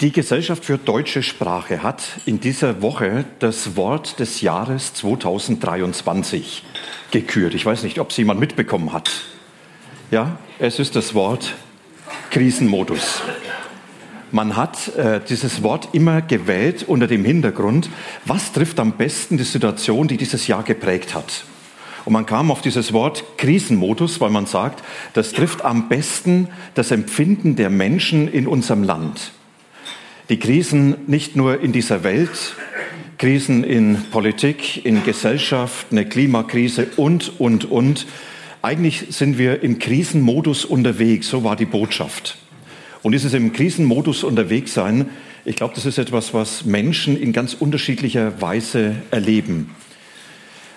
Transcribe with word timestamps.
Die 0.00 0.12
Gesellschaft 0.12 0.64
für 0.64 0.78
deutsche 0.78 1.24
Sprache 1.24 1.82
hat 1.82 2.04
in 2.24 2.38
dieser 2.38 2.82
Woche 2.82 3.24
das 3.40 3.74
Wort 3.74 4.20
des 4.20 4.42
Jahres 4.42 4.94
2023 4.94 6.62
gekürt. 7.10 7.52
Ich 7.54 7.66
weiß 7.66 7.82
nicht, 7.82 7.98
ob 7.98 8.10
es 8.10 8.16
jemand 8.16 8.38
mitbekommen 8.38 8.92
hat. 8.92 9.10
Ja, 10.12 10.38
es 10.60 10.78
ist 10.78 10.94
das 10.94 11.14
Wort 11.14 11.56
Krisenmodus. 12.30 13.22
Man 14.30 14.54
hat 14.54 14.94
äh, 14.96 15.20
dieses 15.28 15.64
Wort 15.64 15.88
immer 15.94 16.22
gewählt 16.22 16.84
unter 16.86 17.08
dem 17.08 17.24
Hintergrund, 17.24 17.90
was 18.24 18.52
trifft 18.52 18.78
am 18.78 18.92
besten 18.92 19.36
die 19.36 19.42
Situation, 19.42 20.06
die 20.06 20.16
dieses 20.16 20.46
Jahr 20.46 20.62
geprägt 20.62 21.16
hat. 21.16 21.42
Und 22.04 22.12
man 22.12 22.24
kam 22.24 22.52
auf 22.52 22.62
dieses 22.62 22.92
Wort 22.92 23.24
Krisenmodus, 23.36 24.20
weil 24.20 24.30
man 24.30 24.46
sagt, 24.46 24.84
das 25.14 25.32
trifft 25.32 25.64
am 25.64 25.88
besten 25.88 26.46
das 26.74 26.92
Empfinden 26.92 27.56
der 27.56 27.68
Menschen 27.68 28.28
in 28.28 28.46
unserem 28.46 28.84
Land. 28.84 29.32
Die 30.28 30.38
Krisen 30.38 30.94
nicht 31.06 31.36
nur 31.36 31.62
in 31.62 31.72
dieser 31.72 32.04
Welt, 32.04 32.54
Krisen 33.16 33.64
in 33.64 33.96
Politik, 34.10 34.84
in 34.84 35.02
Gesellschaft, 35.02 35.86
eine 35.90 36.04
Klimakrise 36.04 36.88
und, 36.96 37.40
und, 37.40 37.64
und. 37.64 38.06
Eigentlich 38.60 39.06
sind 39.08 39.38
wir 39.38 39.62
im 39.62 39.78
Krisenmodus 39.78 40.66
unterwegs, 40.66 41.30
so 41.30 41.44
war 41.44 41.56
die 41.56 41.64
Botschaft. 41.64 42.36
Und 43.02 43.12
dieses 43.12 43.32
im 43.32 43.54
Krisenmodus 43.54 44.22
unterwegs 44.22 44.74
sein, 44.74 45.08
ich 45.46 45.56
glaube, 45.56 45.74
das 45.74 45.86
ist 45.86 45.96
etwas, 45.96 46.34
was 46.34 46.66
Menschen 46.66 47.18
in 47.18 47.32
ganz 47.32 47.54
unterschiedlicher 47.54 48.38
Weise 48.42 48.96
erleben. 49.10 49.70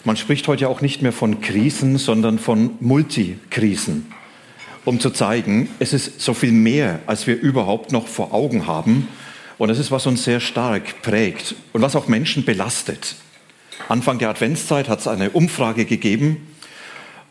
Man 0.06 0.16
spricht 0.16 0.48
heute 0.48 0.70
auch 0.70 0.80
nicht 0.80 1.02
mehr 1.02 1.11
von 1.11 1.42
Krisen, 1.42 1.98
sondern 1.98 2.39
von 2.39 2.72
Multikrisen, 2.80 4.14
um 4.86 5.02
zu 5.02 5.09
zeigen, 5.09 5.67
es 5.80 5.92
ist 5.92 6.22
so 6.22 6.33
viel 6.33 6.54
mehr, 6.54 7.02
als 7.06 7.28
wir 7.28 7.38
überhaupt 7.38 7.92
noch 7.92 8.08
vor 8.08 8.33
Augen 8.33 8.66
haben. 8.66 9.09
Und 9.62 9.67
das 9.67 9.78
ist, 9.78 9.92
was 9.92 10.08
uns 10.08 10.23
sehr 10.23 10.40
stark 10.40 11.04
prägt 11.04 11.54
und 11.72 11.84
was 11.84 11.95
auch 11.95 12.08
Menschen 12.08 12.45
belastet. 12.45 13.14
Anfang 13.90 14.17
der 14.17 14.30
Adventszeit 14.31 14.90
hat 14.90 15.02
es 15.02 15.08
eine 15.08 15.30
Umfrage 15.30 15.86
gegeben, 15.86 16.56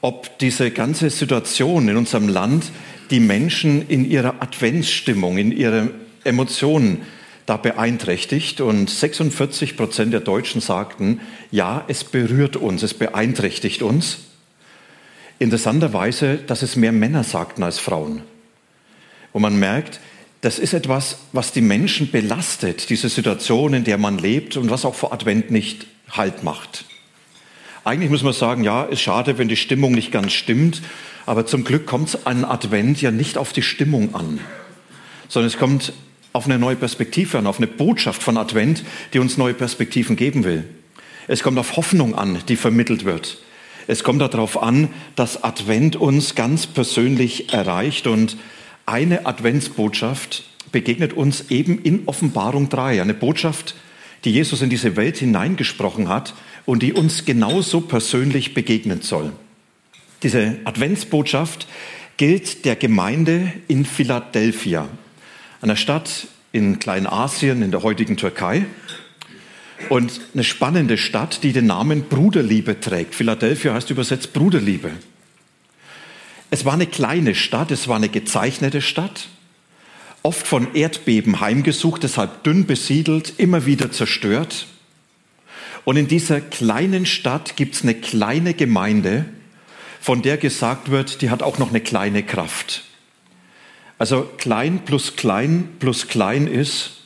ob 0.00 0.38
diese 0.38 0.70
ganze 0.70 1.10
Situation 1.10 1.88
in 1.88 1.96
unserem 1.96 2.28
Land 2.28 2.70
die 3.10 3.18
Menschen 3.18 3.88
in 3.88 4.08
ihrer 4.08 4.40
Adventsstimmung, 4.40 5.38
in 5.38 5.50
ihrer 5.50 5.88
Emotionen 6.22 7.02
da 7.46 7.56
beeinträchtigt. 7.56 8.60
Und 8.60 8.88
46 8.88 9.76
Prozent 9.76 10.12
der 10.12 10.20
Deutschen 10.20 10.60
sagten, 10.60 11.20
ja, 11.50 11.84
es 11.88 12.04
berührt 12.04 12.54
uns, 12.54 12.84
es 12.84 12.94
beeinträchtigt 12.94 13.82
uns. 13.82 14.18
Interessanterweise, 15.40 16.36
dass 16.36 16.62
es 16.62 16.76
mehr 16.76 16.92
Männer 16.92 17.24
sagten 17.24 17.64
als 17.64 17.80
Frauen. 17.80 18.22
Und 19.32 19.42
man 19.42 19.58
merkt, 19.58 19.98
das 20.40 20.58
ist 20.58 20.72
etwas, 20.72 21.18
was 21.32 21.52
die 21.52 21.60
Menschen 21.60 22.10
belastet, 22.10 22.88
diese 22.88 23.08
Situation, 23.08 23.74
in 23.74 23.84
der 23.84 23.98
man 23.98 24.18
lebt 24.18 24.56
und 24.56 24.70
was 24.70 24.84
auch 24.84 24.94
vor 24.94 25.12
Advent 25.12 25.50
nicht 25.50 25.86
Halt 26.10 26.42
macht. 26.42 26.86
Eigentlich 27.84 28.10
muss 28.10 28.22
man 28.22 28.32
sagen, 28.32 28.64
ja, 28.64 28.82
ist 28.82 29.00
schade, 29.00 29.38
wenn 29.38 29.48
die 29.48 29.56
Stimmung 29.56 29.92
nicht 29.92 30.10
ganz 30.10 30.32
stimmt, 30.32 30.82
aber 31.24 31.46
zum 31.46 31.64
Glück 31.64 31.86
kommt 31.86 32.08
es 32.08 32.26
an 32.26 32.44
Advent 32.44 33.00
ja 33.00 33.10
nicht 33.10 33.38
auf 33.38 33.52
die 33.52 33.62
Stimmung 33.62 34.14
an, 34.14 34.40
sondern 35.28 35.46
es 35.46 35.58
kommt 35.58 35.92
auf 36.32 36.46
eine 36.46 36.58
neue 36.58 36.76
Perspektive 36.76 37.38
an, 37.38 37.46
auf 37.46 37.58
eine 37.58 37.66
Botschaft 37.66 38.22
von 38.22 38.36
Advent, 38.36 38.82
die 39.12 39.18
uns 39.18 39.36
neue 39.36 39.54
Perspektiven 39.54 40.16
geben 40.16 40.44
will. 40.44 40.64
Es 41.28 41.42
kommt 41.42 41.58
auf 41.58 41.76
Hoffnung 41.76 42.14
an, 42.14 42.38
die 42.48 42.56
vermittelt 42.56 43.04
wird. 43.04 43.38
Es 43.86 44.04
kommt 44.04 44.20
darauf 44.20 44.62
an, 44.62 44.88
dass 45.16 45.42
Advent 45.42 45.96
uns 45.96 46.34
ganz 46.34 46.66
persönlich 46.66 47.52
erreicht 47.52 48.06
und 48.06 48.36
eine 48.90 49.24
Adventsbotschaft 49.24 50.42
begegnet 50.72 51.12
uns 51.12 51.50
eben 51.50 51.80
in 51.82 52.02
Offenbarung 52.06 52.68
3. 52.68 53.00
Eine 53.00 53.14
Botschaft, 53.14 53.76
die 54.24 54.32
Jesus 54.32 54.62
in 54.62 54.70
diese 54.70 54.96
Welt 54.96 55.16
hineingesprochen 55.16 56.08
hat 56.08 56.34
und 56.66 56.82
die 56.82 56.92
uns 56.92 57.24
genauso 57.24 57.80
persönlich 57.80 58.52
begegnen 58.52 59.00
soll. 59.00 59.32
Diese 60.24 60.58
Adventsbotschaft 60.64 61.68
gilt 62.16 62.64
der 62.64 62.76
Gemeinde 62.76 63.52
in 63.68 63.84
Philadelphia, 63.84 64.88
einer 65.62 65.76
Stadt 65.76 66.26
in 66.52 66.80
Kleinasien 66.80 67.62
in 67.62 67.70
der 67.70 67.82
heutigen 67.84 68.16
Türkei. 68.16 68.66
Und 69.88 70.20
eine 70.34 70.44
spannende 70.44 70.98
Stadt, 70.98 71.42
die 71.42 71.52
den 71.52 71.66
Namen 71.66 72.02
Bruderliebe 72.02 72.80
trägt. 72.80 73.14
Philadelphia 73.14 73.72
heißt 73.72 73.90
übersetzt 73.90 74.34
Bruderliebe. 74.34 74.90
Es 76.50 76.64
war 76.64 76.74
eine 76.74 76.86
kleine 76.86 77.34
Stadt, 77.34 77.70
es 77.70 77.86
war 77.86 77.96
eine 77.96 78.08
gezeichnete 78.08 78.82
Stadt, 78.82 79.28
oft 80.22 80.46
von 80.46 80.74
Erdbeben 80.74 81.40
heimgesucht, 81.40 82.02
deshalb 82.02 82.42
dünn 82.42 82.66
besiedelt, 82.66 83.34
immer 83.38 83.66
wieder 83.66 83.92
zerstört. 83.92 84.66
Und 85.84 85.96
in 85.96 86.08
dieser 86.08 86.40
kleinen 86.40 87.06
Stadt 87.06 87.56
gibt 87.56 87.76
es 87.76 87.82
eine 87.82 87.94
kleine 87.94 88.54
Gemeinde, 88.54 89.26
von 90.00 90.22
der 90.22 90.36
gesagt 90.36 90.90
wird, 90.90 91.22
die 91.22 91.30
hat 91.30 91.42
auch 91.42 91.58
noch 91.58 91.70
eine 91.70 91.80
kleine 91.80 92.22
Kraft. 92.22 92.84
Also 93.98 94.22
klein 94.38 94.84
plus 94.84 95.16
klein 95.16 95.68
plus 95.78 96.08
klein 96.08 96.46
ist 96.46 97.02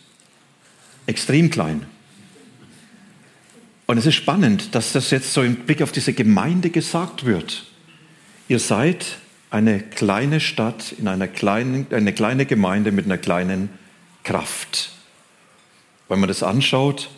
extrem 1.06 1.50
klein. 1.50 1.87
Und 3.87 3.99
es 3.99 4.06
ist 4.06 4.15
spannend, 4.15 4.75
dass 4.75 4.93
das 4.93 5.11
jetzt 5.11 5.34
so 5.34 5.43
im 5.43 5.56
Blick 5.56 5.82
auf 5.82 5.93
diese 5.93 6.15
Gemeinde 6.15 6.71
gesagt 6.71 7.26
wird. 7.26 7.65
Ihr 8.49 8.59
seid 8.59 9.19
eine 9.55 9.79
kleine 9.79 10.41
Stadt, 10.41 10.91
in 10.99 11.07
einer 11.07 11.29
kleinen, 11.29 11.87
eine 11.93 12.13
kleine 12.13 12.45
Gemeinde 12.45 12.91
mit 12.91 13.05
einer 13.05 13.19
kleinen 13.19 13.69
Kraft. 14.25 14.91
Wenn 16.09 16.19
man 16.19 16.27
das 16.27 16.43
anschaut, 16.43 17.09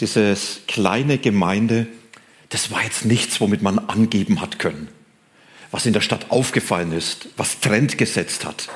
diese 0.00 0.36
kleine 0.66 1.18
Gemeinde, 1.18 1.86
das 2.48 2.72
war 2.72 2.82
jetzt 2.82 3.04
nichts, 3.04 3.40
womit 3.40 3.62
man 3.62 3.78
angeben 3.78 4.40
hat 4.40 4.58
können, 4.58 4.88
was 5.70 5.86
in 5.86 5.92
der 5.92 6.00
Stadt 6.00 6.32
aufgefallen 6.32 6.90
ist, 6.90 7.28
was 7.36 7.60
Trend 7.60 7.96
gesetzt 7.98 8.44
hat. 8.44 8.68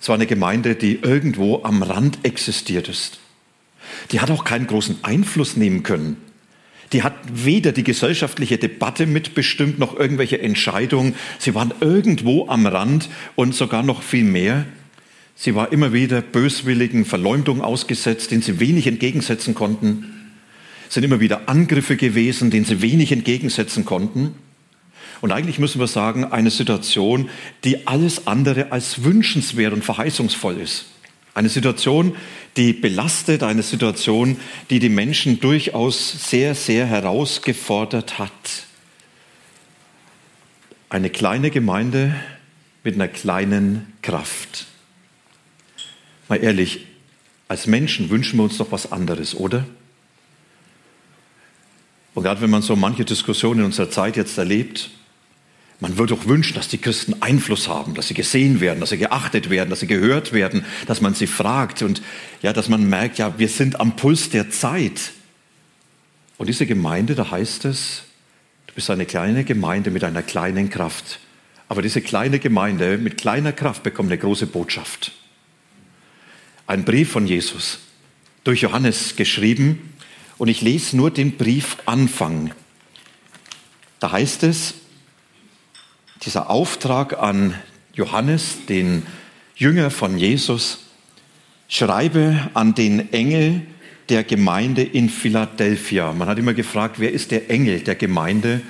Es 0.00 0.08
war 0.08 0.16
eine 0.16 0.26
Gemeinde, 0.26 0.74
die 0.74 0.96
irgendwo 0.96 1.62
am 1.62 1.84
Rand 1.84 2.24
existiert 2.24 2.88
ist. 2.88 3.20
Die 4.10 4.20
hat 4.20 4.32
auch 4.32 4.42
keinen 4.42 4.66
großen 4.66 5.04
Einfluss 5.04 5.56
nehmen 5.56 5.84
können 5.84 6.16
die 6.92 7.02
hat 7.02 7.14
weder 7.32 7.72
die 7.72 7.84
gesellschaftliche 7.84 8.58
Debatte 8.58 9.06
mitbestimmt 9.06 9.78
noch 9.78 9.98
irgendwelche 9.98 10.40
Entscheidungen. 10.40 11.14
Sie 11.38 11.54
waren 11.54 11.74
irgendwo 11.80 12.48
am 12.48 12.66
Rand 12.66 13.08
und 13.36 13.54
sogar 13.54 13.82
noch 13.82 14.02
viel 14.02 14.24
mehr. 14.24 14.64
Sie 15.34 15.54
war 15.54 15.70
immer 15.70 15.92
wieder 15.92 16.20
böswilligen 16.20 17.04
Verleumdungen 17.04 17.62
ausgesetzt, 17.62 18.30
denen 18.30 18.42
sie 18.42 18.58
wenig 18.58 18.86
entgegensetzen 18.86 19.54
konnten. 19.54 20.32
Es 20.88 20.94
sind 20.94 21.04
immer 21.04 21.20
wieder 21.20 21.48
Angriffe 21.48 21.96
gewesen, 21.96 22.50
denen 22.50 22.64
sie 22.64 22.80
wenig 22.80 23.12
entgegensetzen 23.12 23.84
konnten. 23.84 24.34
Und 25.20 25.32
eigentlich 25.32 25.58
müssen 25.58 25.80
wir 25.80 25.86
sagen, 25.86 26.24
eine 26.24 26.50
Situation, 26.50 27.28
die 27.64 27.86
alles 27.86 28.26
andere 28.26 28.72
als 28.72 29.04
wünschenswert 29.04 29.72
und 29.72 29.84
verheißungsvoll 29.84 30.58
ist. 30.58 30.86
Eine 31.38 31.50
Situation, 31.50 32.16
die 32.56 32.72
belastet, 32.72 33.44
eine 33.44 33.62
Situation, 33.62 34.38
die 34.70 34.80
die 34.80 34.88
Menschen 34.88 35.38
durchaus 35.38 36.28
sehr, 36.28 36.56
sehr 36.56 36.84
herausgefordert 36.84 38.18
hat. 38.18 38.32
Eine 40.88 41.10
kleine 41.10 41.52
Gemeinde 41.52 42.16
mit 42.82 42.96
einer 42.96 43.06
kleinen 43.06 43.92
Kraft. 44.02 44.66
Mal 46.28 46.42
ehrlich, 46.42 46.86
als 47.46 47.68
Menschen 47.68 48.10
wünschen 48.10 48.40
wir 48.40 48.42
uns 48.42 48.58
doch 48.58 48.72
was 48.72 48.90
anderes, 48.90 49.36
oder? 49.36 49.64
Und 52.14 52.24
gerade 52.24 52.40
wenn 52.40 52.50
man 52.50 52.62
so 52.62 52.74
manche 52.74 53.04
Diskussionen 53.04 53.60
in 53.60 53.66
unserer 53.66 53.90
Zeit 53.90 54.16
jetzt 54.16 54.38
erlebt, 54.38 54.90
man 55.80 55.96
würde 55.96 56.16
doch 56.16 56.26
wünschen, 56.26 56.54
dass 56.54 56.68
die 56.68 56.78
Christen 56.78 57.22
Einfluss 57.22 57.68
haben, 57.68 57.94
dass 57.94 58.08
sie 58.08 58.14
gesehen 58.14 58.60
werden, 58.60 58.80
dass 58.80 58.90
sie 58.90 58.98
geachtet 58.98 59.48
werden, 59.48 59.70
dass 59.70 59.80
sie 59.80 59.86
gehört 59.86 60.32
werden, 60.32 60.64
dass 60.86 61.00
man 61.00 61.14
sie 61.14 61.28
fragt 61.28 61.82
und 61.82 62.02
ja, 62.42 62.52
dass 62.52 62.68
man 62.68 62.88
merkt, 62.88 63.18
ja, 63.18 63.38
wir 63.38 63.48
sind 63.48 63.78
am 63.78 63.94
Puls 63.94 64.30
der 64.30 64.50
Zeit. 64.50 65.12
Und 66.36 66.48
diese 66.48 66.66
Gemeinde, 66.66 67.14
da 67.14 67.30
heißt 67.30 67.64
es, 67.64 68.02
du 68.66 68.74
bist 68.74 68.90
eine 68.90 69.06
kleine 69.06 69.44
Gemeinde 69.44 69.90
mit 69.90 70.02
einer 70.02 70.22
kleinen 70.22 70.68
Kraft. 70.68 71.20
Aber 71.68 71.82
diese 71.82 72.00
kleine 72.00 72.38
Gemeinde 72.38 72.98
mit 72.98 73.18
kleiner 73.18 73.52
Kraft 73.52 73.82
bekommt 73.82 74.10
eine 74.10 74.18
große 74.18 74.46
Botschaft. 74.46 75.12
Ein 76.66 76.84
Brief 76.84 77.10
von 77.10 77.26
Jesus, 77.26 77.78
durch 78.44 78.62
Johannes 78.62 79.16
geschrieben, 79.16 79.94
Und 80.38 80.48
ich 80.48 80.62
lese 80.62 80.96
nur 80.96 81.10
den 81.10 81.36
Brief 81.36 81.78
Anfang. 81.84 82.52
Da 83.98 84.12
heißt 84.12 84.44
es, 84.44 84.74
dieser 86.24 86.50
Auftrag 86.50 87.18
an 87.18 87.54
Johannes, 87.92 88.66
den 88.68 89.04
Jünger 89.56 89.90
von 89.90 90.18
Jesus, 90.18 90.80
schreibe 91.68 92.48
an 92.54 92.74
den 92.74 93.12
Engel 93.12 93.62
der 94.08 94.24
Gemeinde 94.24 94.82
in 94.82 95.10
Philadelphia. 95.10 96.12
Man 96.12 96.28
hat 96.28 96.38
immer 96.38 96.54
gefragt, 96.54 96.96
wer 96.98 97.12
ist 97.12 97.30
der 97.30 97.50
Engel 97.50 97.80
der 97.80 97.94
Gemeinde? 97.94 98.62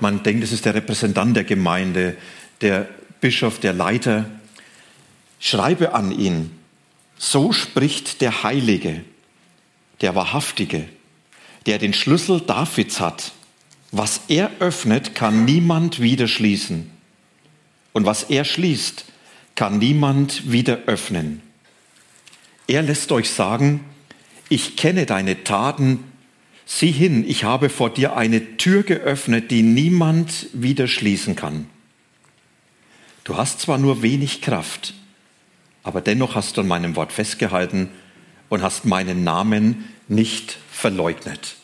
Man 0.00 0.22
denkt, 0.22 0.44
es 0.44 0.52
ist 0.52 0.64
der 0.64 0.74
Repräsentant 0.74 1.36
der 1.36 1.44
Gemeinde, 1.44 2.16
der 2.60 2.88
Bischof, 3.20 3.58
der 3.58 3.72
Leiter. 3.72 4.26
Schreibe 5.40 5.94
an 5.94 6.12
ihn, 6.12 6.52
so 7.16 7.52
spricht 7.52 8.20
der 8.20 8.44
Heilige, 8.44 9.02
der 10.00 10.14
Wahrhaftige, 10.14 10.88
der 11.66 11.78
den 11.78 11.92
Schlüssel 11.92 12.40
Davids 12.40 13.00
hat. 13.00 13.32
Was 13.90 14.22
er 14.28 14.50
öffnet, 14.60 15.14
kann 15.14 15.44
niemand 15.44 16.00
wieder 16.00 16.28
schließen. 16.28 16.90
Und 17.92 18.04
was 18.06 18.24
er 18.24 18.44
schließt, 18.44 19.06
kann 19.54 19.78
niemand 19.78 20.52
wieder 20.52 20.80
öffnen. 20.86 21.42
Er 22.66 22.82
lässt 22.82 23.10
euch 23.12 23.30
sagen, 23.30 23.80
ich 24.48 24.76
kenne 24.76 25.06
deine 25.06 25.42
Taten, 25.42 26.04
sieh 26.66 26.92
hin, 26.92 27.24
ich 27.26 27.44
habe 27.44 27.70
vor 27.70 27.90
dir 27.90 28.16
eine 28.16 28.56
Tür 28.58 28.82
geöffnet, 28.82 29.50
die 29.50 29.62
niemand 29.62 30.48
wieder 30.52 30.86
schließen 30.86 31.34
kann. 31.34 31.66
Du 33.24 33.36
hast 33.36 33.60
zwar 33.60 33.78
nur 33.78 34.02
wenig 34.02 34.42
Kraft, 34.42 34.94
aber 35.82 36.00
dennoch 36.00 36.34
hast 36.34 36.56
du 36.56 36.60
an 36.60 36.68
meinem 36.68 36.94
Wort 36.96 37.12
festgehalten 37.12 37.88
und 38.48 38.62
hast 38.62 38.84
meinen 38.84 39.24
Namen 39.24 39.88
nicht 40.08 40.58
verleugnet. 40.70 41.56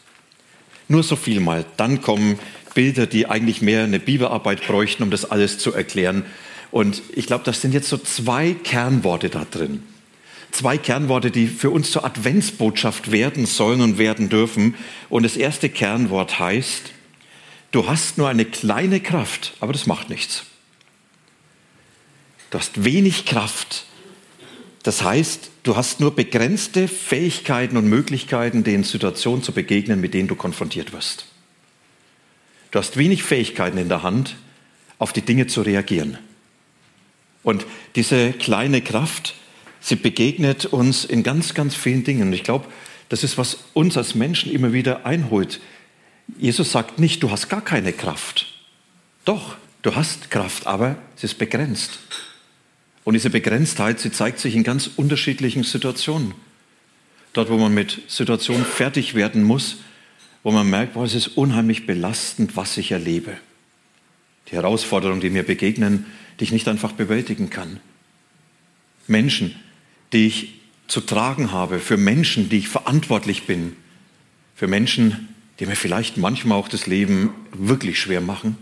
Nur 0.89 1.03
so 1.03 1.17
viel 1.17 1.41
mal, 1.41 1.65
dann 1.77 2.03
kommen 2.03 2.39
Bilder, 2.75 3.07
die 3.07 3.27
eigentlich 3.27 3.63
mehr 3.63 3.85
eine 3.85 4.01
Bibelarbeit 4.01 4.67
bräuchten, 4.67 5.03
um 5.03 5.11
das 5.11 5.25
alles 5.25 5.59
zu 5.59 5.73
erklären. 5.73 6.25
Und 6.71 7.03
ich 7.15 7.27
glaube, 7.27 7.45
das 7.45 7.61
sind 7.61 7.73
jetzt 7.73 7.89
so 7.89 7.97
zwei 7.97 8.53
Kernworte 8.53 9.31
da 9.31 9.47
drin 9.49 9.83
zwei 10.55 10.79
Kernworte, 10.79 11.31
die 11.31 11.49
für 11.49 11.71
uns 11.71 11.91
zur 11.91 12.05
Adventsbotschaft 12.05 13.11
werden 13.11 13.47
sollen 13.47 13.81
und 13.81 13.99
werden 13.99 14.29
dürfen. 14.29 14.75
Und 15.09 15.25
das 15.25 15.37
erste 15.37 15.69
Kernwort 15.69 16.39
heißt, 16.39 16.93
du 17.73 17.89
hast 17.89 18.19
nur 18.19 18.29
eine 18.29 18.45
kleine 18.45 19.01
Kraft, 19.01 19.55
aber 19.61 19.73
das 19.73 19.87
macht 19.87 20.11
nichts. 20.11 20.45
Du 22.51 22.59
hast 22.59 22.85
wenig 22.85 23.27
Kraft. 23.27 23.85
Das 24.85 25.03
heißt, 25.03 25.51
du 25.65 25.77
hast 25.77 25.99
nur 25.99 26.15
begrenzte 26.15 26.87
Fähigkeiten 26.89 27.77
und 27.77 27.89
Möglichkeiten, 27.89 28.63
den 28.63 28.85
Situationen 28.85 29.43
zu 29.43 29.53
begegnen, 29.53 30.01
mit 30.01 30.15
denen 30.15 30.29
du 30.29 30.37
konfrontiert 30.37 30.93
wirst. 30.93 31.27
Du 32.71 32.79
hast 32.79 32.97
wenig 32.97 33.23
Fähigkeiten 33.23 33.79
in 33.79 33.89
der 33.89 34.03
Hand, 34.03 34.37
auf 34.99 35.13
die 35.13 35.23
Dinge 35.23 35.47
zu 35.49 35.63
reagieren. 35.63 36.19
Und 37.43 37.67
diese 37.97 38.33
kleine 38.33 38.81
Kraft, 38.81 39.35
Sie 39.85 39.97
begegnet 39.97 40.65
uns 40.65 41.05
in 41.05 41.23
ganz, 41.23 41.53
ganz 41.53 41.75
vielen 41.75 42.05
Dingen. 42.05 42.29
Und 42.29 42.33
ich 42.33 42.43
glaube, 42.43 42.65
das 43.11 43.23
ist, 43.23 43.37
was 43.37 43.59
uns 43.75 43.99
als 43.99 44.15
Menschen 44.15 44.51
immer 44.51 44.73
wieder 44.73 45.05
einholt. 45.05 45.61
Jesus 46.39 46.73
sagt 46.73 46.99
nicht, 46.99 47.23
du 47.23 47.31
hast 47.31 47.51
gar 47.51 47.61
keine 47.61 47.93
Kraft. 47.93 48.47
Doch, 49.27 49.57
du 49.83 49.95
hast 49.95 50.31
Kraft, 50.31 50.67
aber 50.67 50.97
sie 51.17 51.27
ist 51.27 51.37
begrenzt. 51.37 51.99
Und 53.05 53.15
diese 53.15 53.31
Begrenztheit, 53.31 54.01
sie 54.01 54.11
zeigt 54.11 54.39
sich 54.39 54.57
in 54.57 54.65
ganz 54.65 54.91
unterschiedlichen 54.97 55.63
Situationen. 55.63 56.35
Dort, 57.35 57.51
wo 57.51 57.59
man 57.59 57.75
mit 57.75 58.03
Situationen 58.09 58.65
fertig 58.65 59.15
werden 59.15 59.43
muss, 59.43 59.79
wo 60.43 60.51
man 60.51 60.69
merkt, 60.69 60.95
boah, 60.95 61.05
es 61.05 61.15
ist 61.15 61.29
unheimlich 61.29 61.87
belastend, 61.87 62.57
was 62.57 62.77
ich 62.77 62.93
erlebe. 62.93 63.37
Die 64.51 64.57
Herausforderungen, 64.57 65.21
die 65.21 65.31
mir 65.31 65.43
begegnen, 65.43 66.07
die 66.39 66.45
ich 66.45 66.53
nicht 66.53 66.69
einfach 66.69 66.93
bewältigen 66.93 67.51
kann. 67.51 67.81
Menschen, 69.07 69.55
die 70.13 70.27
ich 70.27 70.61
zu 70.87 71.01
tragen 71.01 71.51
habe, 71.51 71.81
für 71.81 71.97
Menschen, 71.97 72.49
die 72.49 72.59
ich 72.59 72.69
verantwortlich 72.69 73.45
bin, 73.45 73.77
für 74.55 74.67
Menschen, 74.67 75.29
die 75.59 75.67
mir 75.67 75.77
vielleicht 75.77 76.17
manchmal 76.17 76.59
auch 76.59 76.69
das 76.69 76.87
Leben 76.87 77.31
wirklich 77.53 77.99
schwer 77.99 78.21
machen. 78.21 78.57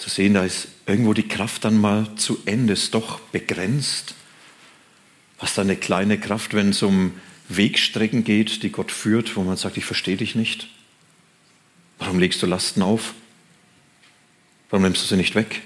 Zu 0.00 0.08
sehen, 0.08 0.32
da 0.32 0.44
ist 0.44 0.68
irgendwo 0.86 1.12
die 1.12 1.28
Kraft 1.28 1.66
dann 1.66 1.78
mal 1.78 2.08
zu 2.16 2.38
Ende, 2.46 2.72
ist 2.72 2.94
doch 2.94 3.20
begrenzt. 3.20 4.14
Was 5.38 5.54
da 5.54 5.60
eine 5.60 5.76
kleine 5.76 6.18
Kraft, 6.18 6.54
wenn 6.54 6.70
es 6.70 6.82
um 6.82 7.12
Wegstrecken 7.50 8.24
geht, 8.24 8.62
die 8.62 8.72
Gott 8.72 8.92
führt, 8.92 9.36
wo 9.36 9.42
man 9.42 9.58
sagt, 9.58 9.76
ich 9.76 9.84
verstehe 9.84 10.16
dich 10.16 10.34
nicht. 10.34 10.68
Warum 11.98 12.18
legst 12.18 12.42
du 12.42 12.46
Lasten 12.46 12.80
auf? 12.80 13.12
Warum 14.70 14.84
nimmst 14.84 15.02
du 15.02 15.06
sie 15.06 15.16
nicht 15.16 15.34
weg? 15.34 15.60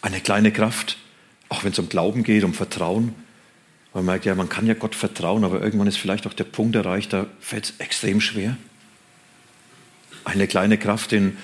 Eine 0.00 0.20
kleine 0.20 0.52
Kraft, 0.52 0.96
auch 1.48 1.64
wenn 1.64 1.72
es 1.72 1.80
um 1.80 1.88
Glauben 1.88 2.22
geht, 2.22 2.44
um 2.44 2.54
Vertrauen. 2.54 3.16
Man 3.94 4.04
merkt 4.04 4.26
ja, 4.26 4.36
man 4.36 4.48
kann 4.48 4.68
ja 4.68 4.74
Gott 4.74 4.94
vertrauen, 4.94 5.42
aber 5.42 5.60
irgendwann 5.60 5.88
ist 5.88 5.98
vielleicht 5.98 6.28
auch 6.28 6.34
der 6.34 6.44
Punkt 6.44 6.76
erreicht, 6.76 7.12
da 7.12 7.26
fällt 7.40 7.64
es 7.64 7.74
extrem 7.78 8.20
schwer. 8.20 8.56
Eine 10.24 10.46
kleine 10.46 10.78
Kraft 10.78 11.12
in 11.12 11.36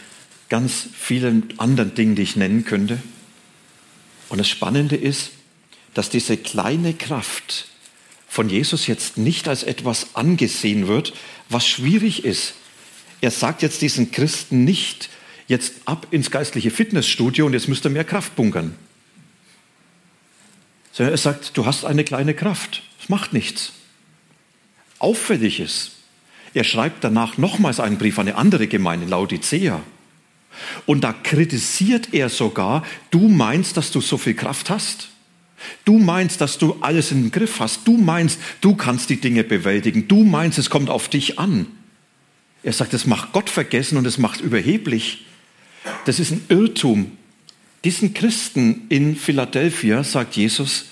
ganz 0.48 0.88
vielen 0.98 1.58
anderen 1.58 1.94
Dingen, 1.94 2.14
die 2.14 2.22
ich 2.22 2.36
nennen 2.36 2.64
könnte. 2.64 3.02
Und 4.28 4.38
das 4.38 4.48
Spannende 4.48 4.96
ist, 4.96 5.30
dass 5.94 6.10
diese 6.10 6.36
kleine 6.36 6.94
Kraft 6.94 7.68
von 8.28 8.48
Jesus 8.48 8.86
jetzt 8.86 9.16
nicht 9.16 9.48
als 9.48 9.62
etwas 9.62 10.14
angesehen 10.14 10.86
wird, 10.86 11.14
was 11.48 11.66
schwierig 11.66 12.24
ist. 12.24 12.54
Er 13.20 13.30
sagt 13.30 13.62
jetzt 13.62 13.82
diesen 13.82 14.10
Christen 14.10 14.64
nicht, 14.64 15.08
jetzt 15.48 15.72
ab 15.86 16.06
ins 16.10 16.30
geistliche 16.30 16.70
Fitnessstudio 16.70 17.46
und 17.46 17.54
jetzt 17.54 17.68
müsst 17.68 17.84
ihr 17.86 17.90
mehr 17.90 18.04
Kraft 18.04 18.36
bunkern 18.36 18.74
sondern 20.98 21.14
er 21.14 21.18
sagt, 21.18 21.56
du 21.56 21.64
hast 21.64 21.84
eine 21.84 22.02
kleine 22.02 22.34
Kraft. 22.34 22.82
Es 23.00 23.08
macht 23.08 23.32
nichts. 23.32 23.72
Auffällig 24.98 25.60
ist, 25.60 25.92
er 26.54 26.64
schreibt 26.64 27.04
danach 27.04 27.38
nochmals 27.38 27.78
einen 27.78 27.98
Brief 27.98 28.18
an 28.18 28.26
eine 28.26 28.36
andere 28.36 28.66
Gemeinde, 28.66 29.06
Laodicea. 29.06 29.80
Und 30.87 31.05
da 31.05 31.12
kritisiert 31.12 32.12
er 32.12 32.28
sogar, 32.28 32.84
du 33.10 33.28
meinst, 33.28 33.76
dass 33.76 33.90
du 33.90 34.00
so 34.00 34.19
viel 34.19 34.34
Kraft 34.34 34.70
hast. 34.70 35.08
Du 35.84 35.99
meinst, 35.99 36.40
dass 36.40 36.58
du 36.58 36.76
alles 36.81 37.10
im 37.10 37.31
Griff 37.31 37.60
hast. 37.60 37.87
Du 37.87 37.96
meinst, 37.96 38.38
du 38.60 38.75
kannst 38.75 39.10
die 39.10 39.20
Dinge 39.20 39.44
bewältigen. 39.44 40.09
Du 40.09 40.23
meinst, 40.25 40.59
es 40.59 40.71
kommt 40.71 40.90
auf 40.90 41.09
dich 41.09 41.38
an. 41.38 41.66
Er 42.62 42.73
sagt, 42.73 42.94
es 42.94 43.06
macht 43.06 43.32
Gott 43.32 43.50
vergessen 43.50 43.99
und 43.99 44.06
es 44.06 44.18
macht 44.18 44.40
überheblich. 44.40 45.25
Das 46.04 46.21
ist 46.21 46.32
ein 46.32 46.44
Irrtum. 46.49 47.12
Diesen 47.85 48.14
Christen 48.14 48.87
in 48.88 49.16
Philadelphia 49.16 50.02
sagt 50.02 50.37
Jesus, 50.37 50.87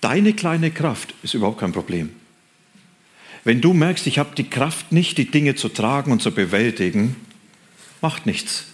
deine 0.00 0.32
kleine 0.32 0.70
Kraft 0.70 1.14
ist 1.22 1.34
überhaupt 1.34 1.60
kein 1.60 1.72
Problem. 1.72 2.10
Wenn 3.44 3.60
du 3.60 3.72
merkst, 3.72 4.06
ich 4.06 4.18
habe 4.18 4.34
die 4.34 4.48
Kraft 4.48 4.92
nicht, 4.92 5.18
die 5.18 5.30
Dinge 5.30 5.54
zu 5.54 5.68
tragen 5.68 6.12
und 6.12 6.22
zu 6.22 6.32
bewältigen, 6.32 7.16
macht 8.00 8.26
nichts. 8.26 8.66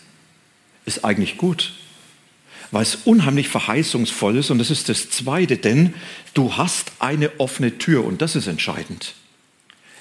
Ist 0.86 1.04
eigentlich 1.04 1.36
gut, 1.36 1.74
weil 2.70 2.82
es 2.82 2.96
unheimlich 3.04 3.48
verheißungsvoll 3.48 4.38
ist 4.38 4.50
und 4.50 4.58
das 4.58 4.70
ist 4.70 4.88
das 4.88 5.10
Zweite, 5.10 5.58
denn 5.58 5.92
du 6.32 6.56
hast 6.56 6.92
eine 6.98 7.38
offene 7.38 7.76
Tür 7.76 8.04
und 8.04 8.22
das 8.22 8.34
ist 8.34 8.46
entscheidend. 8.46 9.14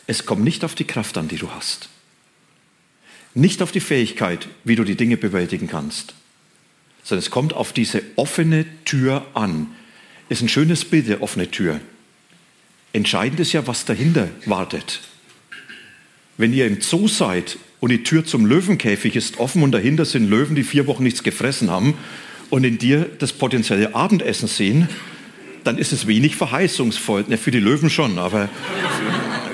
Es 0.08 0.26
kommt 0.26 0.44
nicht 0.44 0.64
auf 0.64 0.76
die 0.76 0.86
Kraft 0.86 1.18
an, 1.18 1.28
die 1.28 1.38
du 1.38 1.52
hast. 1.52 1.90
Nicht 3.34 3.62
auf 3.62 3.74
die 3.74 3.82
Fähigkeit, 3.82 4.48
wie 4.64 4.78
du 4.78 4.86
die 4.86 4.96
Dinge 4.96 5.18
bewältigen 5.18 5.68
kannst 5.68 6.14
sondern 7.06 7.20
es 7.20 7.30
kommt 7.30 7.54
auf 7.54 7.72
diese 7.72 8.02
offene 8.16 8.66
Tür 8.84 9.26
an. 9.36 9.68
Ist 10.28 10.42
ein 10.42 10.50
schönes 10.50 10.84
Bild, 10.84 11.08
der 11.08 11.22
offene 11.22 11.50
Tür. 11.50 11.80
Entscheidend 12.94 13.40
ist 13.40 13.54
ja, 13.54 13.68
was 13.68 13.86
dahinter 13.86 14.30
wartet. 14.46 15.02
Wenn 16.38 16.54
ihr 16.54 16.68
im 16.68 16.82
Zoo 16.82 17.08
seid 17.08 17.58
und 17.80 17.92
die 17.92 18.04
Tür 18.04 18.26
zum 18.26 18.46
Löwenkäfig 18.46 19.16
ist 19.16 19.40
offen 19.40 19.64
und 19.64 19.72
dahinter 19.72 20.06
sind 20.06 20.30
Löwen, 20.30 20.56
die 20.56 20.64
vier 20.64 20.88
Wochen 20.88 21.04
nichts 21.04 21.24
gefressen 21.24 21.70
haben 21.70 21.96
und 22.50 22.64
in 22.64 22.78
dir 22.78 23.10
das 23.20 23.34
potenzielle 23.34 23.96
Abendessen 23.96 24.48
sehen, 24.48 24.90
dann 25.64 25.78
ist 25.78 25.94
es 25.94 26.08
wenig 26.08 26.36
verheißungsvoll. 26.36 27.26
Ja, 27.28 27.38
für 27.38 27.52
die 27.52 27.60
Löwen 27.60 27.90
schon, 27.90 28.20
aber 28.20 28.50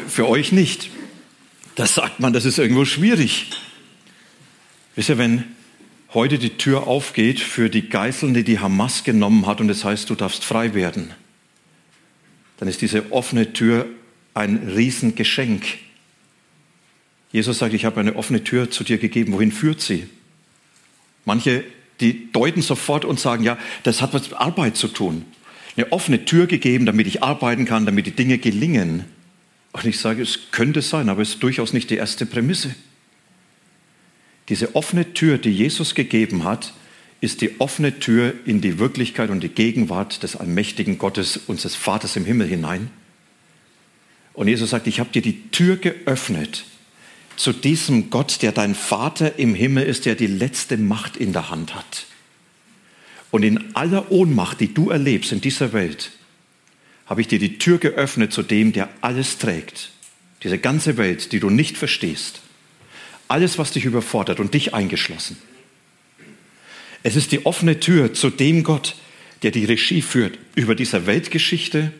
für 0.07 0.27
euch 0.27 0.51
nicht. 0.51 0.89
Da 1.75 1.85
sagt 1.85 2.19
man, 2.19 2.33
das 2.33 2.45
ist 2.45 2.57
irgendwo 2.57 2.85
schwierig. 2.85 3.49
Wisst 4.95 5.09
ihr, 5.09 5.17
wenn 5.17 5.45
heute 6.13 6.37
die 6.37 6.57
Tür 6.57 6.87
aufgeht 6.87 7.39
für 7.39 7.69
die 7.69 7.87
Geiseln, 7.87 8.33
die 8.33 8.43
die 8.43 8.59
Hamas 8.59 9.03
genommen 9.03 9.45
hat 9.45 9.61
und 9.61 9.69
das 9.69 9.85
heißt, 9.85 10.09
du 10.09 10.15
darfst 10.15 10.43
frei 10.43 10.73
werden, 10.73 11.11
dann 12.57 12.67
ist 12.67 12.81
diese 12.81 13.11
offene 13.11 13.53
Tür 13.53 13.87
ein 14.33 14.57
Riesengeschenk. 14.75 15.63
Jesus 17.31 17.59
sagt, 17.59 17.73
ich 17.73 17.85
habe 17.85 17.99
eine 17.99 18.15
offene 18.15 18.43
Tür 18.43 18.69
zu 18.69 18.83
dir 18.83 18.97
gegeben. 18.97 19.33
Wohin 19.33 19.51
führt 19.51 19.81
sie? 19.81 20.07
Manche, 21.25 21.63
die 21.99 22.31
deuten 22.31 22.61
sofort 22.61 23.05
und 23.05 23.19
sagen, 23.19 23.43
ja, 23.43 23.57
das 23.83 24.01
hat 24.01 24.13
was 24.13 24.23
mit 24.23 24.33
Arbeit 24.39 24.75
zu 24.75 24.87
tun. 24.87 25.25
Eine 25.77 25.91
offene 25.91 26.25
Tür 26.25 26.47
gegeben, 26.47 26.85
damit 26.85 27.07
ich 27.07 27.23
arbeiten 27.23 27.65
kann, 27.65 27.85
damit 27.85 28.05
die 28.05 28.11
Dinge 28.11 28.37
gelingen. 28.37 29.05
Und 29.71 29.85
ich 29.85 29.99
sage, 29.99 30.21
es 30.21 30.51
könnte 30.51 30.81
sein, 30.81 31.07
aber 31.07 31.21
es 31.21 31.29
ist 31.29 31.43
durchaus 31.43 31.71
nicht 31.71 31.89
die 31.89 31.95
erste 31.95 32.25
Prämisse. 32.25 32.75
Diese 34.49 34.75
offene 34.75 35.13
Tür, 35.13 35.37
die 35.37 35.51
Jesus 35.51 35.95
gegeben 35.95 36.43
hat, 36.43 36.73
ist 37.21 37.39
die 37.39 37.61
offene 37.61 37.99
Tür 37.99 38.33
in 38.45 38.59
die 38.59 38.79
Wirklichkeit 38.79 39.29
und 39.29 39.41
die 39.41 39.49
Gegenwart 39.49 40.23
des 40.23 40.35
allmächtigen 40.35 40.97
Gottes, 40.97 41.37
unseres 41.47 41.75
Vaters 41.75 42.17
im 42.17 42.25
Himmel 42.25 42.47
hinein. 42.47 42.89
Und 44.33 44.47
Jesus 44.47 44.71
sagt, 44.71 44.87
ich 44.87 44.99
habe 44.99 45.11
dir 45.11 45.21
die 45.21 45.49
Tür 45.51 45.77
geöffnet 45.77 46.65
zu 47.35 47.53
diesem 47.53 48.09
Gott, 48.09 48.41
der 48.41 48.51
dein 48.51 48.75
Vater 48.75 49.39
im 49.39 49.55
Himmel 49.55 49.85
ist, 49.85 50.05
der 50.05 50.15
die 50.15 50.27
letzte 50.27 50.77
Macht 50.77 51.17
in 51.17 51.33
der 51.33 51.49
Hand 51.49 51.75
hat. 51.75 52.05
Und 53.31 53.43
in 53.43 53.75
aller 53.75 54.11
Ohnmacht, 54.11 54.59
die 54.59 54.73
du 54.73 54.89
erlebst 54.89 55.31
in 55.31 55.41
dieser 55.41 55.73
Welt, 55.73 56.11
habe 57.05 57.21
ich 57.21 57.27
dir 57.27 57.39
die 57.39 57.57
Tür 57.57 57.77
geöffnet 57.77 58.31
zu 58.33 58.43
dem, 58.43 58.73
der 58.73 58.89
alles 59.01 59.37
trägt. 59.37 59.91
Diese 60.43 60.57
ganze 60.57 60.97
Welt, 60.97 61.31
die 61.31 61.39
du 61.39 61.49
nicht 61.49 61.77
verstehst. 61.77 62.41
Alles, 63.27 63.57
was 63.57 63.71
dich 63.71 63.85
überfordert 63.85 64.39
und 64.39 64.53
dich 64.53 64.73
eingeschlossen. 64.73 65.37
Es 67.03 67.15
ist 67.15 67.31
die 67.31 67.45
offene 67.45 67.79
Tür 67.79 68.13
zu 68.13 68.29
dem 68.29 68.63
Gott, 68.63 68.95
der 69.43 69.51
die 69.51 69.65
Regie 69.65 70.01
führt 70.01 70.37
über 70.55 70.75
dieser 70.75 71.05
Weltgeschichte 71.05 71.91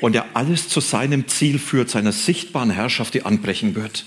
und 0.00 0.12
der 0.12 0.36
alles 0.36 0.68
zu 0.68 0.80
seinem 0.80 1.26
Ziel 1.28 1.58
führt, 1.58 1.88
seiner 1.88 2.12
sichtbaren 2.12 2.70
Herrschaft, 2.70 3.14
die 3.14 3.24
anbrechen 3.24 3.74
wird. 3.74 4.04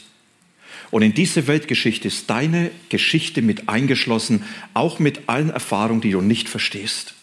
Und 0.91 1.03
in 1.03 1.13
diese 1.13 1.47
Weltgeschichte 1.47 2.07
ist 2.07 2.29
deine 2.29 2.71
Geschichte 2.89 3.41
mit 3.41 3.69
eingeschlossen, 3.69 4.43
auch 4.73 4.99
mit 4.99 5.29
allen 5.29 5.49
Erfahrungen, 5.49 6.01
die 6.01 6.11
du 6.11 6.21
nicht 6.21 6.49
verstehst. 6.49 7.13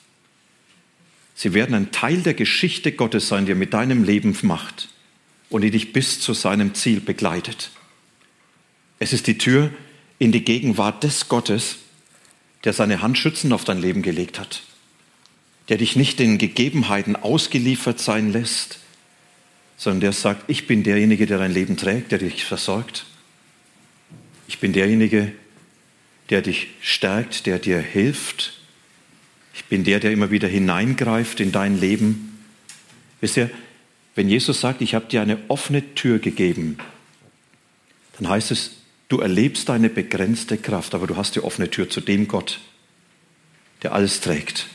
Sie 1.34 1.52
werden 1.52 1.74
ein 1.74 1.92
Teil 1.92 2.22
der 2.22 2.34
Geschichte 2.34 2.92
Gottes 2.92 3.28
sein, 3.28 3.44
die 3.44 3.52
er 3.52 3.56
mit 3.56 3.74
deinem 3.74 4.04
Leben 4.04 4.36
macht 4.42 4.88
und 5.50 5.62
die 5.62 5.70
dich 5.70 5.92
bis 5.92 6.20
zu 6.20 6.32
seinem 6.32 6.74
Ziel 6.74 7.00
begleitet. 7.00 7.70
Es 8.98 9.12
ist 9.12 9.26
die 9.26 9.36
Tür 9.36 9.70
in 10.18 10.32
die 10.32 10.44
Gegenwart 10.44 11.02
des 11.02 11.28
Gottes, 11.28 11.76
der 12.64 12.72
seine 12.72 13.02
Hand 13.02 13.18
schützend 13.18 13.52
auf 13.52 13.64
dein 13.64 13.80
Leben 13.80 14.02
gelegt 14.02 14.38
hat, 14.38 14.62
der 15.68 15.76
dich 15.76 15.96
nicht 15.96 16.18
den 16.18 16.38
Gegebenheiten 16.38 17.16
ausgeliefert 17.16 18.00
sein 18.00 18.32
lässt, 18.32 18.78
sondern 19.76 20.00
der 20.00 20.12
sagt, 20.12 20.48
ich 20.48 20.66
bin 20.66 20.82
derjenige, 20.84 21.26
der 21.26 21.38
dein 21.38 21.52
Leben 21.52 21.76
trägt, 21.76 22.12
der 22.12 22.18
dich 22.18 22.44
versorgt. 22.44 23.04
Ich 24.48 24.58
bin 24.58 24.72
derjenige, 24.72 25.32
der 26.30 26.42
dich 26.42 26.68
stärkt, 26.80 27.46
der 27.46 27.58
dir 27.58 27.78
hilft. 27.78 28.58
Ich 29.54 29.64
bin 29.64 29.84
der, 29.84 30.00
der 30.00 30.12
immer 30.12 30.30
wieder 30.30 30.48
hineingreift 30.48 31.40
in 31.40 31.52
dein 31.52 31.78
Leben. 31.78 32.42
Wisst 33.20 33.36
ihr, 33.36 33.50
wenn 34.14 34.28
Jesus 34.28 34.60
sagt, 34.60 34.82
ich 34.82 34.94
habe 34.94 35.06
dir 35.06 35.22
eine 35.22 35.38
offene 35.48 35.94
Tür 35.94 36.18
gegeben, 36.18 36.78
dann 38.18 38.28
heißt 38.28 38.50
es, 38.50 38.76
du 39.08 39.20
erlebst 39.20 39.68
deine 39.68 39.90
begrenzte 39.90 40.56
Kraft, 40.56 40.94
aber 40.94 41.06
du 41.06 41.16
hast 41.16 41.36
die 41.36 41.44
offene 41.44 41.70
Tür 41.70 41.90
zu 41.90 42.00
dem 42.00 42.28
Gott, 42.28 42.60
der 43.82 43.92
alles 43.92 44.20
trägt. 44.20 44.68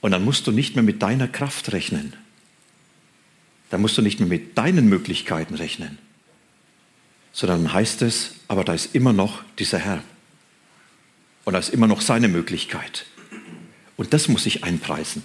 Und 0.00 0.12
dann 0.12 0.24
musst 0.24 0.46
du 0.46 0.52
nicht 0.52 0.76
mehr 0.76 0.84
mit 0.84 1.02
deiner 1.02 1.28
Kraft 1.28 1.72
rechnen. 1.72 2.14
Dann 3.70 3.80
musst 3.80 3.98
du 3.98 4.02
nicht 4.02 4.18
mehr 4.18 4.28
mit 4.28 4.56
deinen 4.56 4.88
Möglichkeiten 4.88 5.54
rechnen 5.54 5.98
sondern 7.32 7.72
heißt 7.72 8.02
es, 8.02 8.34
aber 8.48 8.64
da 8.64 8.74
ist 8.74 8.94
immer 8.94 9.12
noch 9.12 9.42
dieser 9.58 9.78
Herr. 9.78 10.02
Und 11.44 11.54
da 11.54 11.58
ist 11.58 11.70
immer 11.70 11.86
noch 11.86 12.00
seine 12.00 12.28
Möglichkeit. 12.28 13.06
Und 13.96 14.12
das 14.12 14.28
muss 14.28 14.46
ich 14.46 14.64
einpreisen. 14.64 15.22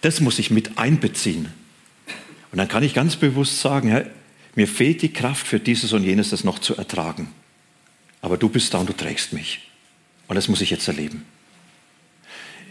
Das 0.00 0.20
muss 0.20 0.38
ich 0.38 0.50
mit 0.50 0.78
einbeziehen. 0.78 1.52
Und 2.52 2.58
dann 2.58 2.68
kann 2.68 2.82
ich 2.82 2.94
ganz 2.94 3.16
bewusst 3.16 3.60
sagen, 3.60 3.88
Herr, 3.88 4.10
mir 4.54 4.66
fehlt 4.66 5.02
die 5.02 5.12
Kraft 5.12 5.46
für 5.46 5.60
dieses 5.60 5.92
und 5.92 6.04
jenes, 6.04 6.30
das 6.30 6.44
noch 6.44 6.58
zu 6.58 6.76
ertragen. 6.76 7.32
Aber 8.22 8.36
du 8.36 8.48
bist 8.48 8.74
da 8.74 8.78
und 8.78 8.88
du 8.88 8.92
trägst 8.92 9.32
mich. 9.32 9.70
Und 10.26 10.36
das 10.36 10.48
muss 10.48 10.60
ich 10.60 10.70
jetzt 10.70 10.88
erleben. 10.88 11.24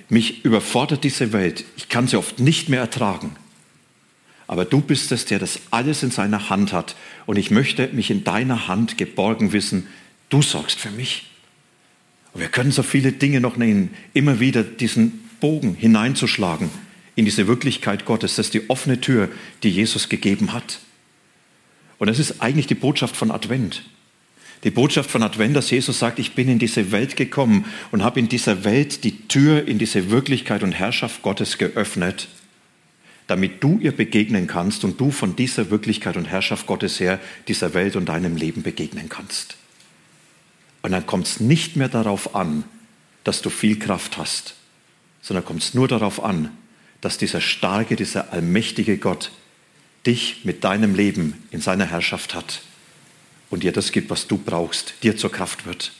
Mich 0.09 0.43
überfordert 0.43 1.03
diese 1.03 1.33
Welt. 1.33 1.65
Ich 1.77 1.87
kann 1.87 2.07
sie 2.07 2.17
oft 2.17 2.39
nicht 2.39 2.67
mehr 2.67 2.81
ertragen. 2.81 3.35
Aber 4.49 4.65
du 4.65 4.81
bist 4.81 5.11
es, 5.11 5.25
der 5.25 5.37
das 5.37 5.59
alles 5.69 6.01
in 6.01 6.09
seiner 6.09 6.49
Hand 6.49 6.73
hat. 6.73 6.95
Und 7.27 7.37
ich 7.37 7.51
möchte 7.51 7.87
mich 7.89 8.09
in 8.09 8.23
deiner 8.23 8.67
Hand 8.67 8.97
geborgen 8.97 9.53
wissen. 9.53 9.85
Du 10.29 10.41
sorgst 10.41 10.79
für 10.79 10.89
mich. 10.89 11.29
Und 12.33 12.41
wir 12.41 12.47
können 12.47 12.71
so 12.71 12.81
viele 12.81 13.11
Dinge 13.11 13.41
noch 13.41 13.57
nehmen, 13.57 13.93
immer 14.15 14.39
wieder 14.39 14.63
diesen 14.63 15.29
Bogen 15.39 15.75
hineinzuschlagen 15.75 16.71
in 17.13 17.25
diese 17.25 17.45
Wirklichkeit 17.47 18.05
Gottes. 18.05 18.37
Das 18.37 18.47
ist 18.47 18.55
die 18.55 18.71
offene 18.71 18.99
Tür, 18.99 19.29
die 19.61 19.69
Jesus 19.69 20.09
gegeben 20.09 20.51
hat. 20.51 20.79
Und 21.99 22.07
das 22.07 22.17
ist 22.17 22.41
eigentlich 22.41 22.65
die 22.65 22.73
Botschaft 22.73 23.15
von 23.15 23.29
Advent. 23.29 23.83
Die 24.63 24.71
Botschaft 24.71 25.11
von 25.11 25.21
Advent, 25.21 25.55
dass 25.55 25.69
Jesus 25.69 25.99
sagt, 25.99 26.17
ich 26.17 26.33
bin 26.33 26.49
in 26.49 26.57
diese 26.57 26.91
Welt 26.91 27.17
gekommen 27.17 27.65
und 27.91 28.03
habe 28.03 28.19
in 28.19 28.29
dieser 28.29 28.63
Welt 28.63 29.03
die 29.03 29.27
Tür 29.27 29.67
in 29.67 29.77
diese 29.77 30.09
Wirklichkeit 30.09 30.63
und 30.63 30.71
Herrschaft 30.71 31.21
Gottes 31.21 31.59
geöffnet 31.59 32.29
damit 33.29 33.63
du 33.63 33.77
ihr 33.79 33.91
begegnen 33.91 34.48
kannst 34.48 34.83
und 34.83 35.00
du 35.00 35.12
von 35.12 35.36
dieser 35.36 35.69
Wirklichkeit 35.69 36.17
und 36.17 36.25
Herrschaft 36.25 36.65
Gottes 36.65 37.00
her 37.00 37.19
dieser 37.48 37.75
Welt 37.75 37.95
und 37.95 38.09
deinem 38.09 38.36
Leben 38.36 38.63
begegnen 38.63 39.07
kannst. 39.07 39.55
Und 40.81 40.93
dann 40.93 41.05
kommt 41.05 41.27
es 41.27 41.39
nicht 41.39 41.75
mehr 41.75 41.89
darauf 41.89 42.33
an, 42.33 42.63
dass 43.24 43.43
du 43.43 43.51
viel 43.51 43.77
Kraft 43.77 44.17
hast, 44.17 44.55
sondern 45.21 45.45
kommt 45.45 45.62
es 45.62 45.75
nur 45.75 45.88
darauf 45.88 46.24
an, 46.24 46.57
dass 47.01 47.19
dieser 47.19 47.39
starke, 47.39 47.95
dieser 47.95 48.33
allmächtige 48.33 48.98
Gott 48.98 49.29
dich 50.07 50.43
mit 50.43 50.63
deinem 50.63 50.95
Leben 50.95 51.36
in 51.51 51.62
seiner 51.62 51.86
Herrschaft 51.86 52.33
hat 52.33 52.63
und 53.51 53.62
dir 53.62 53.71
das 53.71 53.91
gibt, 53.91 54.09
was 54.09 54.25
du 54.25 54.39
brauchst, 54.39 54.95
dir 55.03 55.17
zur 55.17 55.31
Kraft 55.31 55.67
wird. 55.67 55.91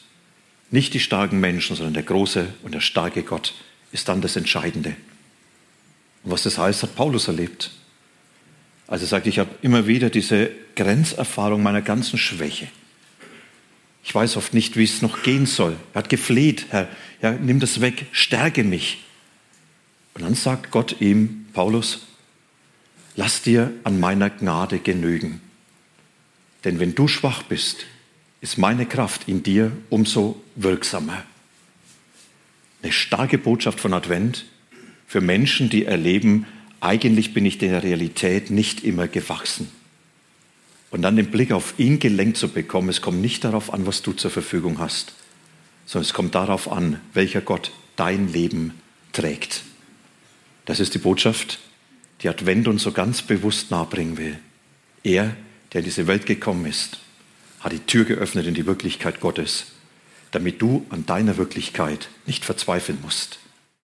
Nicht 0.72 0.96
die 0.96 1.00
starken 1.00 1.40
Menschen, 1.40 1.76
sondern 1.76 1.94
der 1.94 2.02
große 2.02 2.52
und 2.64 2.74
der 2.74 2.82
starke 2.82 3.22
Gott 3.22 3.54
ist 3.92 4.10
dann 4.10 4.22
das 4.22 4.36
Entscheidende. 4.36 4.96
Und 6.24 6.32
was 6.32 6.44
das 6.44 6.58
heißt, 6.58 6.84
hat 6.84 6.96
Paulus 6.96 7.28
erlebt. 7.28 7.72
Also 8.88 9.06
er 9.06 9.10
sagt, 9.10 9.28
ich 9.28 9.40
habe 9.40 9.50
immer 9.62 9.88
wieder 9.88 10.10
diese 10.10 10.52
Grenzerfahrung 10.76 11.62
meiner 11.62 11.82
ganzen 11.82 12.18
Schwäche. 12.18 12.68
Ich 14.04 14.16
weiß 14.16 14.38
oft 14.38 14.54
nicht, 14.54 14.78
wie 14.78 14.84
es 14.84 15.02
noch 15.02 15.24
gehen 15.24 15.46
soll. 15.46 15.76
Er 15.94 16.00
hat 16.00 16.10
gefleht, 16.10 16.68
Herr, 16.70 16.88
ja, 17.22 17.32
nimm 17.32 17.60
das 17.60 17.82
weg, 17.82 18.08
stärke 18.12 18.64
mich. 18.64 19.04
Und 20.14 20.24
dann 20.24 20.36
sagt 20.36 20.72
Gott 20.72 21.00
ihm, 21.02 21.46
Paulus, 21.54 22.08
lass 23.16 23.42
dir 23.42 23.72
an 23.84 24.00
meiner 24.00 24.30
Gnade 24.30 24.80
genügen. 24.80 25.42
Denn 26.64 26.80
wenn 26.80 26.96
du 26.96 27.08
schwach 27.08 27.44
bist, 27.44 27.86
ist 28.42 28.58
meine 28.58 28.86
Kraft 28.86 29.28
in 29.28 29.44
dir 29.44 29.72
umso 29.90 30.42
wirksamer. 30.56 31.24
Eine 32.82 32.92
starke 32.92 33.38
Botschaft 33.38 33.80
von 33.80 33.94
Advent, 33.94 34.46
für 35.10 35.22
Menschen, 35.22 35.72
die 35.72 35.86
erleben, 35.86 36.46
eigentlich 36.82 37.34
bin 37.34 37.44
ich 37.44 37.58
der 37.58 37.82
Realität 37.82 38.52
nicht 38.52 38.84
immer 38.84 39.08
gewachsen. 39.08 39.68
Und 40.92 41.02
dann 41.02 41.16
den 41.16 41.32
Blick 41.32 41.52
auf 41.52 41.74
ihn 41.80 41.98
gelenkt 41.98 42.38
zu 42.38 42.48
bekommen, 42.48 42.90
es 42.90 43.02
kommt 43.02 43.20
nicht 43.20 43.44
darauf 43.44 43.74
an, 43.74 43.88
was 43.88 44.04
du 44.04 44.14
zur 44.14 44.30
Verfügung 44.30 44.78
hast, 44.78 45.14
sondern 45.88 46.06
es 46.06 46.14
kommt 46.14 46.36
darauf 46.36 46.72
an, 46.72 47.02
welcher 47.16 47.42
Gott 47.42 47.72
dein 47.96 48.32
Leben 48.32 48.76
trägt. 49.12 49.64
Das 50.66 50.80
ist 50.80 50.94
die 50.94 51.00
Botschaft, 51.00 51.58
die 52.22 52.30
Advent 52.30 52.68
uns 52.68 52.84
so 52.84 52.92
ganz 52.92 53.24
bewusst 53.24 53.72
nahebringen 53.72 54.16
will. 54.16 54.38
Er, 55.04 55.36
der 55.74 55.80
in 55.80 55.86
diese 55.86 56.06
Welt 56.06 56.28
gekommen 56.28 56.68
ist, 56.68 57.00
hat 57.62 57.72
die 57.72 57.80
Tür 57.80 58.06
geöffnet 58.06 58.46
in 58.46 58.54
die 58.54 58.68
Wirklichkeit 58.68 59.22
Gottes, 59.22 59.72
damit 60.30 60.62
du 60.62 60.86
an 60.92 61.08
deiner 61.08 61.38
Wirklichkeit 61.38 62.10
nicht 62.28 62.46
verzweifeln 62.46 63.00
musst 63.02 63.40